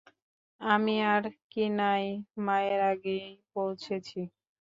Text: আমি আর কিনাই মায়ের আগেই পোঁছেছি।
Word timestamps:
আমি 0.61 0.95
আর 1.13 1.23
কিনাই 1.51 2.05
মায়ের 2.45 2.81
আগেই 2.91 3.23
পোঁছেছি। 3.51 4.19